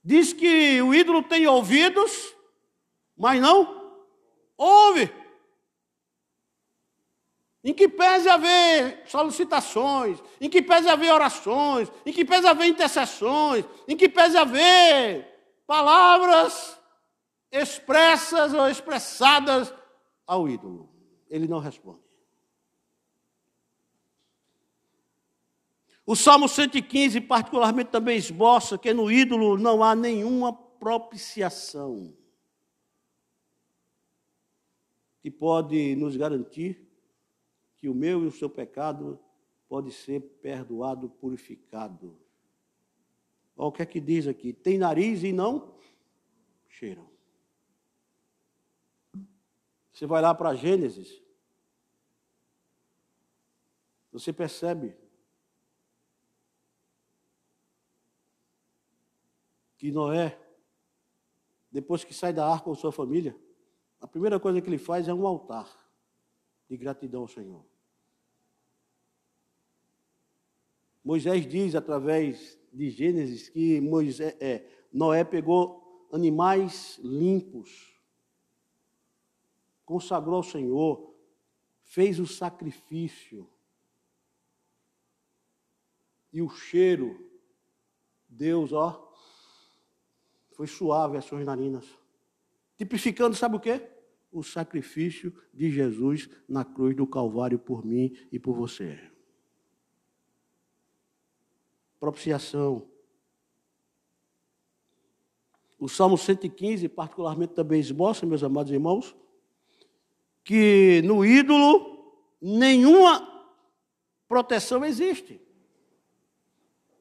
[0.03, 2.35] Diz que o ídolo tem ouvidos,
[3.17, 3.91] mas não
[4.57, 5.11] ouve.
[7.63, 13.65] Em que pese haver solicitações, em que pese haver orações, em que pese haver intercessões,
[13.87, 15.27] em que pese haver
[15.65, 16.79] palavras
[17.51, 19.73] expressas ou expressadas
[20.25, 20.89] ao ídolo.
[21.29, 21.99] Ele não responde.
[26.05, 32.15] O Salmo 115, particularmente, também esboça que no ídolo não há nenhuma propiciação
[35.27, 36.89] que pode nos garantir
[37.75, 39.19] que o meu e o seu pecado
[39.67, 42.17] pode ser perdoado, purificado.
[43.57, 45.77] Olha o que é que diz aqui: tem nariz e não
[46.69, 47.09] cheiram.
[49.91, 51.21] Você vai lá para Gênesis,
[54.13, 54.95] você percebe
[59.75, 60.39] que Noé,
[61.69, 63.37] depois que sai da arca com sua família,
[63.99, 65.67] a primeira coisa que ele faz é um altar
[66.69, 67.65] de gratidão ao Senhor.
[71.03, 77.97] Moisés diz através de Gênesis que Moisés, é, Noé pegou animais limpos,
[79.85, 81.15] consagrou ao Senhor,
[81.81, 83.49] fez o sacrifício.
[86.33, 87.25] E o cheiro,
[88.27, 89.11] Deus, ó,
[90.51, 91.87] foi suave às suas narinas.
[92.77, 93.81] Tipificando, sabe o quê?
[94.31, 98.99] O sacrifício de Jesus na cruz do Calvário por mim e por você.
[101.99, 102.87] Propiciação.
[105.79, 109.15] O Salmo 115, particularmente, também esboça, meus amados irmãos,
[110.43, 113.27] que no ídolo nenhuma
[114.27, 115.41] proteção existe.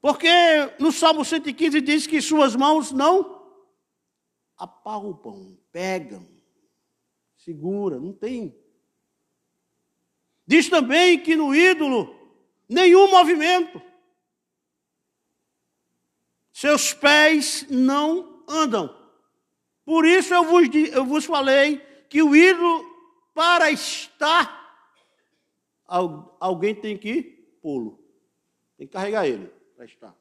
[0.00, 0.28] Porque
[0.78, 3.35] no Salmo 115 diz que suas mãos não
[4.56, 6.26] apalpam, pegam,
[7.36, 8.56] segura, não tem.
[10.46, 12.14] Diz também que no ídolo
[12.68, 13.80] nenhum movimento.
[16.52, 18.94] Seus pés não andam.
[19.84, 21.78] Por isso eu vos, eu vos falei
[22.08, 22.84] que o ídolo,
[23.34, 24.56] para estar
[25.86, 27.22] alguém tem que
[27.62, 27.98] pô-lo.
[28.76, 30.14] Tem que carregar ele para estar.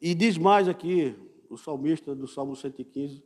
[0.00, 1.14] E diz mais aqui,
[1.48, 3.22] o salmista do Salmo 115,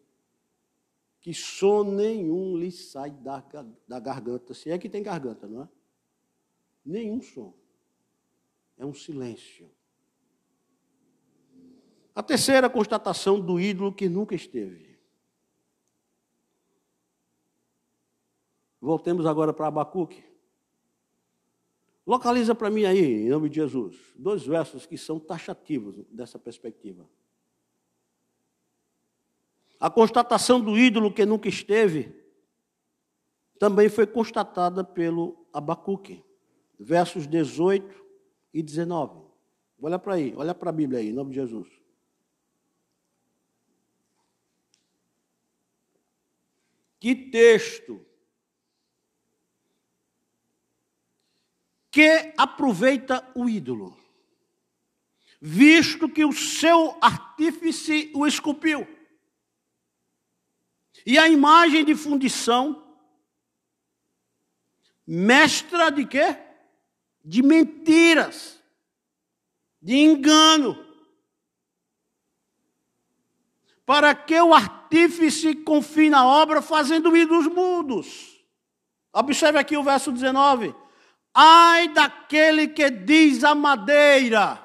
[1.20, 3.43] que som nenhum lhe sai da,
[3.87, 5.68] da garganta, se é que tem garganta, não é?
[6.85, 7.55] Nenhum som.
[8.77, 9.70] É um silêncio.
[12.14, 14.99] A terceira constatação do ídolo que nunca esteve.
[18.81, 20.22] Voltemos agora para Abacuque.
[22.07, 27.09] Localiza para mim aí, em nome de Jesus, dois versos que são taxativos dessa perspectiva.
[29.81, 32.15] A constatação do ídolo que nunca esteve
[33.59, 36.23] também foi constatada pelo Abacuque,
[36.79, 38.05] versos 18
[38.53, 39.25] e 19.
[39.81, 41.69] Olha para aí, olha para a Bíblia aí, em nome de Jesus.
[47.01, 48.05] Que texto
[51.95, 53.97] que aproveita o ídolo,
[55.41, 58.85] visto que o seu artífice o esculpiu.
[61.07, 62.85] E a imagem de fundição,
[65.07, 66.37] mestra de quê?
[67.25, 68.61] De mentiras,
[69.81, 70.77] de engano.
[73.87, 78.45] Para que o artífice confie na obra fazendo ídolos mudos.
[79.13, 80.83] Observe aqui o verso 19.
[81.35, 84.62] Ai daquele que diz a madeira.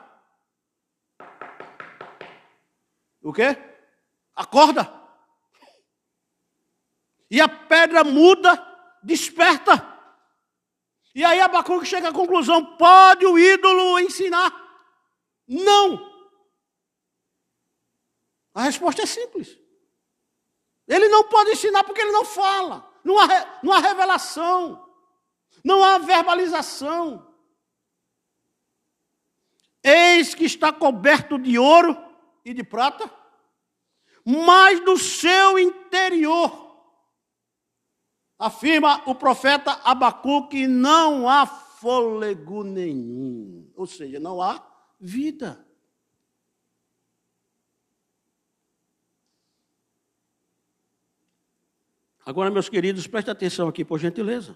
[3.21, 3.57] O quê?
[4.35, 4.93] Acorda.
[7.31, 8.53] E a pedra muda,
[9.03, 9.85] desperta.
[11.13, 14.51] E aí Abacuque chega à conclusão: pode o ídolo ensinar?
[15.47, 16.07] Não.
[18.53, 19.57] A resposta é simples.
[20.87, 22.87] Ele não pode ensinar porque ele não fala.
[23.03, 24.88] Não há, não há revelação.
[25.63, 27.27] Não há verbalização.
[29.83, 31.97] Eis que está coberto de ouro
[32.43, 33.09] e de prata,
[34.25, 36.67] mas do seu interior,
[38.37, 43.71] afirma o profeta Abacuque, não há fôlego nenhum.
[43.75, 44.65] Ou seja, não há
[44.99, 45.65] vida.
[52.25, 54.55] Agora, meus queridos, preste atenção aqui, por gentileza.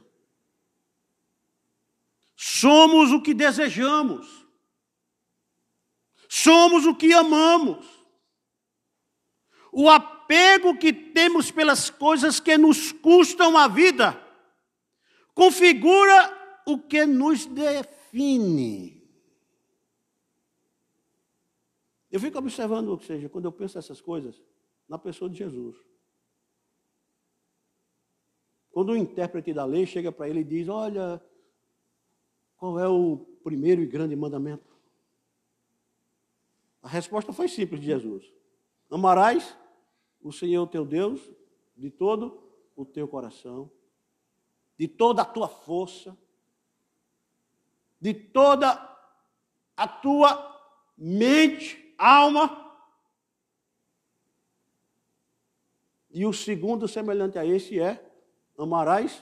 [2.46, 4.46] Somos o que desejamos.
[6.28, 7.88] Somos o que amamos.
[9.72, 14.22] O apego que temos pelas coisas que nos custam a vida
[15.34, 19.02] configura o que nos define.
[22.12, 24.44] Eu fico observando, ou seja, quando eu penso essas coisas,
[24.90, 25.78] na pessoa de Jesus.
[28.70, 31.24] Quando o intérprete da lei chega para ele e diz: Olha,
[32.64, 34.74] qual é o primeiro e grande mandamento?
[36.82, 38.24] A resposta foi simples de Jesus:
[38.90, 39.54] Amarás
[40.22, 41.30] o Senhor teu Deus
[41.76, 42.42] de todo
[42.74, 43.70] o teu coração,
[44.78, 46.18] de toda a tua força,
[48.00, 48.72] de toda
[49.76, 50.64] a tua
[50.98, 52.80] mente, alma.
[56.10, 58.10] E o segundo semelhante a esse é:
[58.58, 59.22] amarás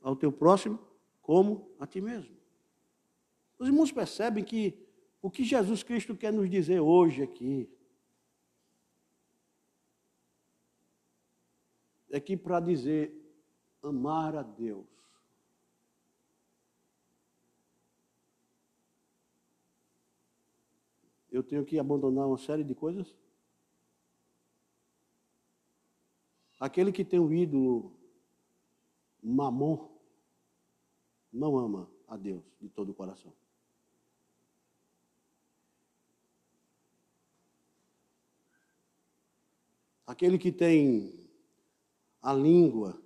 [0.00, 0.78] ao teu próximo
[1.20, 2.37] como a ti mesmo.
[3.58, 4.78] Os irmãos percebem que
[5.20, 7.68] o que Jesus Cristo quer nos dizer hoje aqui
[12.10, 13.12] é que para dizer
[13.82, 14.86] amar a Deus,
[21.30, 23.14] eu tenho que abandonar uma série de coisas?
[26.58, 27.96] Aquele que tem o ídolo
[29.22, 29.88] mamon
[31.32, 33.32] não ama a Deus de todo o coração.
[40.08, 41.12] Aquele que tem
[42.22, 42.98] a língua,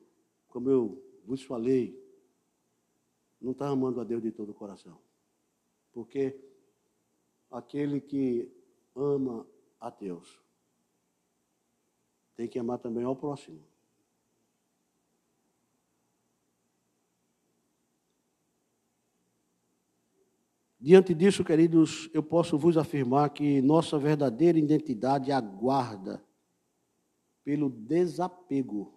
[0.47, 2.01] como eu vos falei,
[3.41, 4.97] não está amando a Deus de todo o coração.
[5.93, 6.39] Porque
[7.51, 8.49] aquele que
[8.95, 9.45] ama
[9.81, 10.41] a Deus
[12.37, 13.61] tem que amar também ao próximo.
[20.79, 26.25] Diante disso, queridos, eu posso vos afirmar que nossa verdadeira identidade aguarda
[27.45, 28.93] pelo desapego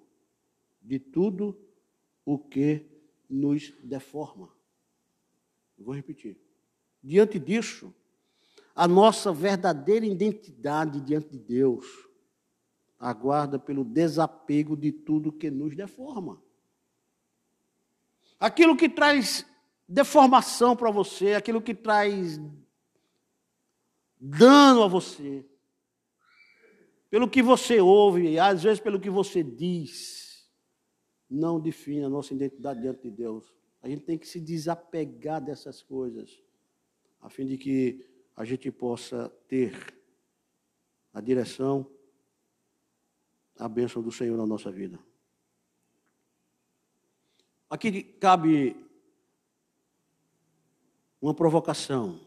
[0.82, 1.60] de tudo
[2.24, 2.86] o que
[3.30, 4.50] nos deforma.
[5.78, 6.38] Vou repetir.
[7.04, 7.94] Diante disso,
[8.76, 11.86] a nossa verdadeira identidade diante de Deus
[13.00, 16.42] aguarda pelo desapego de tudo que nos deforma.
[18.40, 19.46] Aquilo que traz
[19.88, 22.40] deformação para você, aquilo que traz
[24.20, 25.46] dano a você,
[27.16, 30.46] pelo que você ouve, às vezes pelo que você diz,
[31.30, 33.56] não define a nossa identidade diante de Deus.
[33.82, 36.44] A gente tem que se desapegar dessas coisas,
[37.22, 38.06] a fim de que
[38.36, 39.98] a gente possa ter
[41.14, 41.90] a direção,
[43.58, 45.00] a bênção do Senhor na nossa vida.
[47.70, 48.76] Aqui cabe
[51.22, 52.20] uma provocação.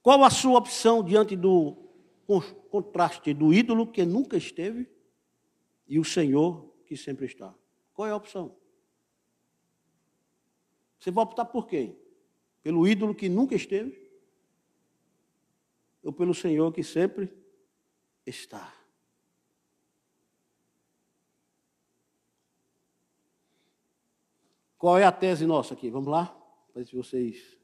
[0.00, 1.79] Qual a sua opção diante do
[2.70, 4.88] contraste do ídolo que nunca esteve
[5.86, 7.54] e o Senhor que sempre está?
[7.92, 8.56] Qual é a opção?
[10.98, 11.98] Você vai optar por quem?
[12.62, 14.10] Pelo ídolo que nunca esteve?
[16.02, 17.32] Ou pelo Senhor que sempre
[18.26, 18.74] está?
[24.78, 25.90] Qual é a tese nossa aqui?
[25.90, 26.26] Vamos lá?
[26.72, 27.58] Para se vocês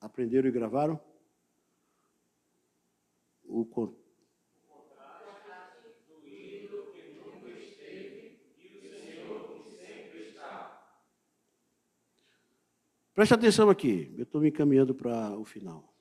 [0.00, 1.00] aprenderam e gravaram.
[3.44, 3.64] O
[13.14, 15.92] Preste atenção aqui, eu estou me encaminhando para o final.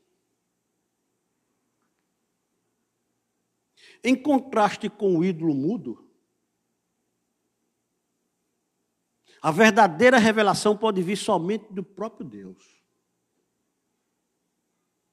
[4.03, 6.09] Em contraste com o ídolo mudo,
[9.41, 12.83] A verdadeira revelação pode vir somente do próprio Deus.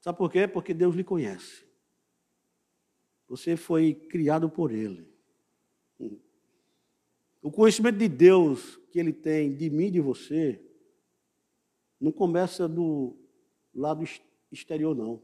[0.00, 0.48] Sabe por quê?
[0.48, 1.64] Porque Deus lhe conhece.
[3.28, 5.08] Você foi criado por Ele.
[7.40, 10.60] O conhecimento de Deus que Ele tem de mim e de você
[12.00, 13.16] não começa do
[13.74, 14.04] lado
[14.50, 15.22] exterior, não.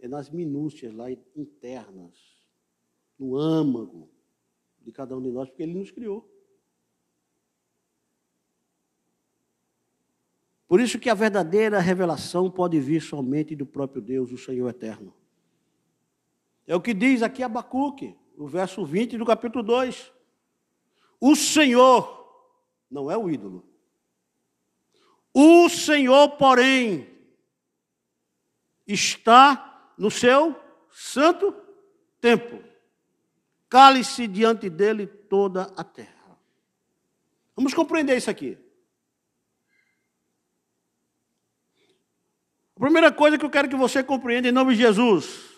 [0.00, 2.16] É nas minúcias lá internas,
[3.18, 4.08] no âmago
[4.80, 6.28] de cada um de nós, porque Ele nos criou.
[10.68, 15.14] Por isso que a verdadeira revelação pode vir somente do próprio Deus, o Senhor eterno.
[16.66, 20.12] É o que diz aqui Abacuque, no verso 20 do capítulo 2.
[21.18, 22.18] O Senhor
[22.90, 23.66] não é o ídolo.
[25.40, 27.08] O Senhor, porém,
[28.84, 30.60] está no seu
[30.90, 31.54] santo
[32.20, 32.60] templo.
[33.68, 36.36] Cale-se diante dele toda a terra.
[37.54, 38.58] Vamos compreender isso aqui.
[42.74, 45.54] A primeira coisa que eu quero que você compreenda em nome de Jesus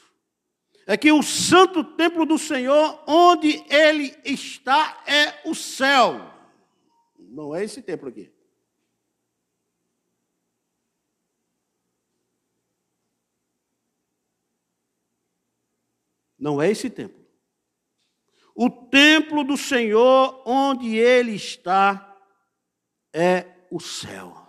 [0.87, 6.21] é que o santo templo do Senhor, onde ele está, é o céu.
[7.19, 8.31] Não é esse templo aqui.
[16.41, 17.21] Não é esse templo.
[18.55, 22.17] O templo do Senhor, onde ele está,
[23.13, 24.41] é o céu.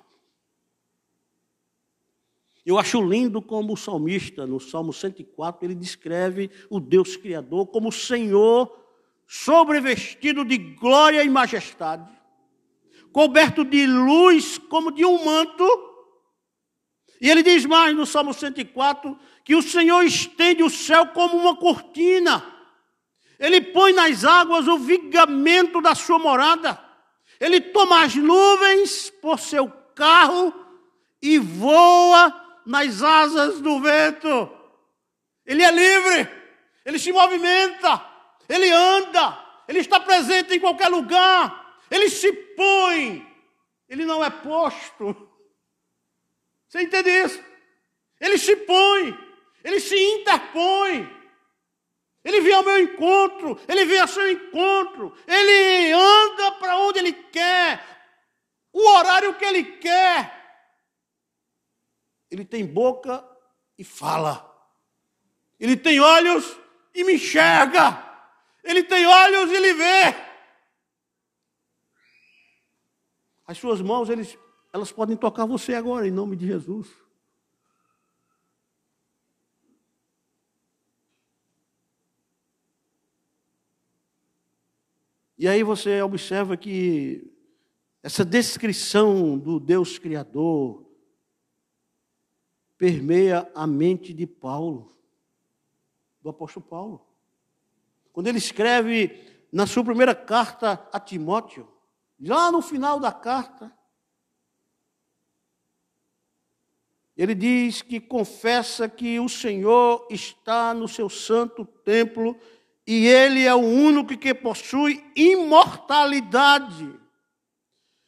[2.66, 7.92] Eu acho lindo como o salmista, no Salmo 104, ele descreve o Deus Criador como
[7.92, 8.80] Senhor
[9.28, 12.12] sobrevestido de glória e majestade,
[13.12, 15.66] coberto de luz como de um manto.
[17.20, 19.18] E ele diz mais no Salmo 104
[19.52, 22.42] que o Senhor estende o céu como uma cortina.
[23.38, 26.82] Ele põe nas águas o vigamento da sua morada.
[27.38, 30.54] Ele toma as nuvens por seu carro
[31.22, 34.50] e voa nas asas do vento.
[35.46, 36.32] Ele é livre,
[36.86, 38.06] ele se movimenta,
[38.48, 39.38] ele anda,
[39.68, 43.28] ele está presente em qualquer lugar, ele se põe,
[43.90, 45.30] ele não é posto.
[46.70, 47.44] Você entende isso?
[48.18, 49.31] Ele se põe,
[49.64, 51.22] ele se interpõe.
[52.24, 57.14] Ele vem ao meu encontro, ele vem ao seu encontro, ele anda para onde ele
[57.14, 57.84] quer,
[58.72, 60.40] o horário que ele quer.
[62.30, 63.28] Ele tem boca
[63.78, 64.48] e fala.
[65.60, 66.58] Ele tem olhos
[66.94, 68.08] e me enxerga.
[68.64, 70.16] Ele tem olhos e ele vê.
[73.46, 74.38] As suas mãos, eles,
[74.72, 76.88] elas podem tocar você agora, em nome de Jesus.
[85.42, 87.34] E aí você observa que
[88.04, 90.86] essa descrição do Deus Criador,
[92.78, 94.96] permeia a mente de Paulo,
[96.22, 97.08] do apóstolo Paulo.
[98.14, 99.20] Quando ele escreve
[99.52, 101.68] na sua primeira carta a Timóteo,
[102.20, 103.76] lá no final da carta,
[107.18, 112.40] ele diz que confessa que o Senhor está no seu santo templo
[112.94, 116.94] e ele é o único que possui imortalidade.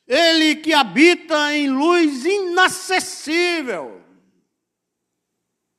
[0.05, 4.03] Ele que habita em luz inacessível.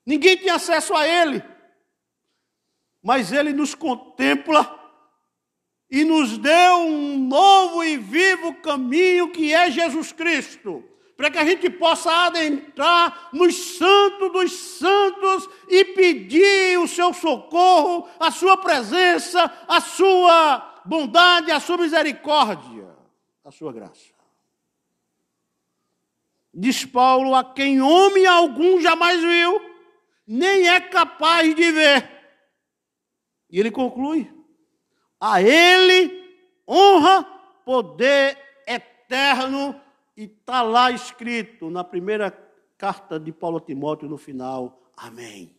[0.07, 1.45] Ninguém tem acesso a ele.
[3.03, 4.75] Mas ele nos contempla
[5.91, 10.83] e nos deu um novo e vivo caminho que é Jesus Cristo
[11.17, 18.09] para que a gente possa adentrar nos santos dos santos e pedir o seu socorro,
[18.19, 22.89] a sua presença, a sua bondade, a sua misericórdia,
[23.45, 24.13] a sua graça.
[26.53, 29.61] Diz Paulo, a quem homem algum jamais viu,
[30.27, 32.11] nem é capaz de ver.
[33.51, 34.33] E ele conclui:
[35.21, 36.25] a ele
[36.69, 37.25] honra,
[37.65, 39.81] poder eterno
[40.17, 42.31] e está lá escrito na primeira
[42.79, 45.55] carta de Paulo a Timóteo, no final, Amém.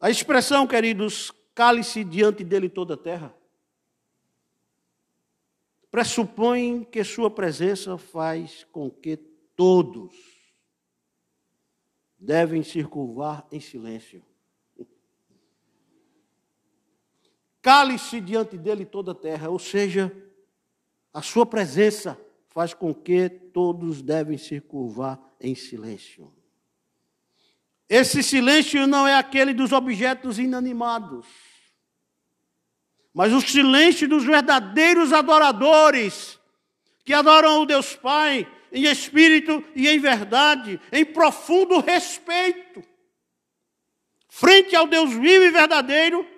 [0.00, 3.34] A expressão, queridos, cale-se diante dele toda a terra,
[5.90, 9.16] pressupõe que sua presença faz com que
[9.56, 10.14] todos
[12.18, 14.22] devem se curvar em silêncio.
[17.66, 20.16] Cale-se diante dele toda a terra, ou seja,
[21.12, 22.16] a sua presença
[22.50, 26.32] faz com que todos devem se curvar em silêncio.
[27.88, 31.26] Esse silêncio não é aquele dos objetos inanimados,
[33.12, 36.38] mas o silêncio dos verdadeiros adoradores,
[37.04, 42.80] que adoram o Deus Pai em espírito e em verdade, em profundo respeito,
[44.28, 46.35] frente ao Deus vivo e verdadeiro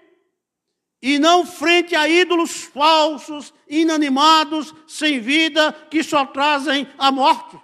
[1.00, 7.58] e não frente a ídolos falsos, inanimados, sem vida, que só trazem a morte.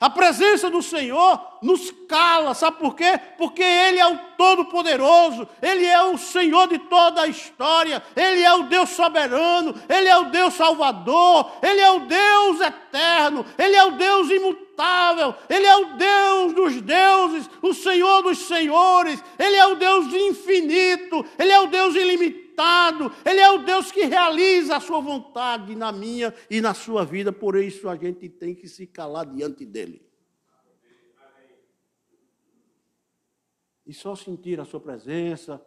[0.00, 3.20] A presença do Senhor nos cala, sabe por quê?
[3.36, 8.54] Porque Ele é o Todo-Poderoso, Ele é o Senhor de toda a história, Ele é
[8.54, 13.84] o Deus soberano, Ele é o Deus salvador, Ele é o Deus eterno, Ele é
[13.84, 14.69] o Deus imutável,
[15.48, 21.24] Ele é o Deus dos deuses, o Senhor dos senhores, Ele é o Deus infinito,
[21.38, 22.50] Ele é o Deus ilimitado.
[22.60, 27.04] Limitado, Ele é o Deus que realiza a sua vontade na minha e na sua
[27.04, 30.06] vida, por isso a gente tem que se calar diante dEle.
[33.86, 35.64] E só sentir a sua presença,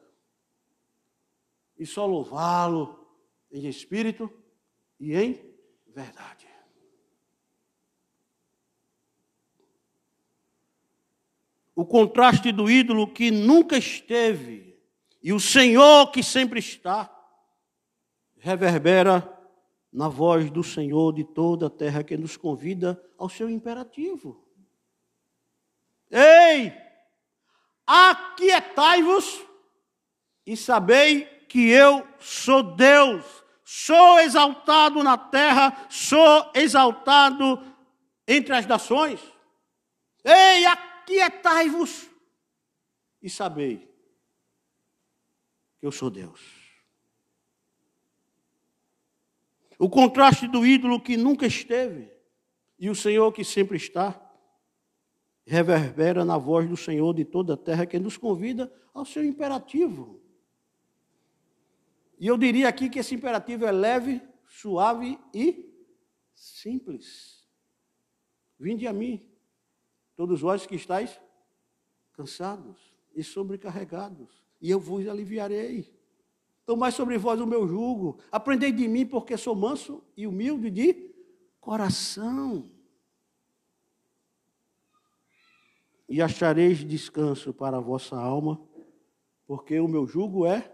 [1.77, 3.05] e só louvá-lo
[3.51, 4.31] em espírito
[4.99, 5.55] e em
[5.87, 6.47] verdade.
[11.75, 14.73] O contraste do ídolo que nunca esteve
[15.23, 17.09] e o Senhor que sempre está,
[18.37, 19.27] reverbera
[19.91, 24.45] na voz do Senhor de toda a terra que nos convida ao seu imperativo.
[26.11, 26.73] Ei,
[27.87, 29.41] aquietai-vos
[30.45, 33.25] e sabei que eu sou Deus,
[33.63, 37.63] sou exaltado na terra, sou exaltado
[38.27, 39.21] entre as nações.
[40.25, 40.65] Ei,
[41.03, 42.09] aquietai-vos
[43.21, 43.91] e sabei
[45.81, 46.39] eu sou Deus.
[49.77, 52.09] O contraste do ídolo que nunca esteve
[52.79, 54.19] e o Senhor que sempre está,
[55.45, 60.21] reverbera na voz do Senhor de toda a terra que nos convida ao seu imperativo.
[62.17, 65.69] E eu diria aqui que esse imperativo é leve, suave e
[66.33, 67.45] simples.
[68.57, 69.32] Vinde a mim,
[70.15, 71.19] todos vós que estáis
[72.13, 75.93] cansados e sobrecarregados, e eu vos aliviarei.
[76.65, 81.13] Tomai sobre vós o meu jugo, aprendei de mim, porque sou manso e humilde de
[81.59, 82.71] coração.
[86.07, 88.61] E achareis descanso para a vossa alma,
[89.45, 90.73] porque o meu jugo é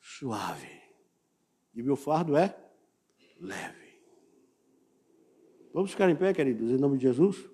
[0.00, 0.82] suave
[1.74, 2.56] e o meu fardo é
[3.40, 4.00] leve.
[5.72, 7.53] Vamos ficar em pé, queridos, em nome de Jesus?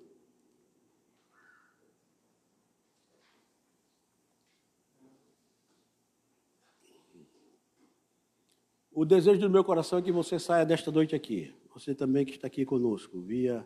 [8.93, 11.55] O desejo do meu coração é que você saia desta noite aqui.
[11.73, 13.65] Você também que está aqui conosco, via.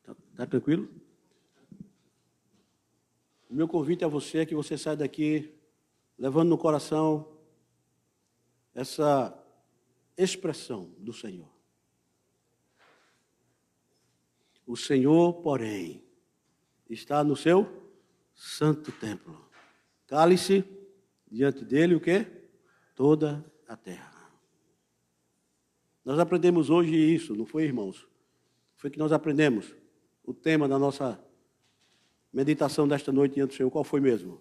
[0.00, 0.92] Está tá tranquilo?
[3.48, 5.54] O meu convite a você é que você saia daqui
[6.18, 7.38] levando no coração
[8.74, 9.36] essa
[10.16, 11.48] expressão do Senhor.
[14.66, 16.09] O Senhor, porém,
[16.94, 17.68] está no seu
[18.34, 19.48] santo templo.
[20.06, 20.64] Cale-se
[21.30, 22.26] Diante dele o quê?
[22.96, 24.10] Toda a terra.
[26.04, 28.08] Nós aprendemos hoje isso, não foi, irmãos?
[28.74, 29.72] Foi que nós aprendemos.
[30.24, 31.22] O tema da nossa
[32.32, 34.40] meditação desta noite diante do Senhor, qual foi mesmo?